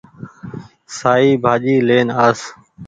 [0.97, 2.39] سآئي ڀآجي لين آس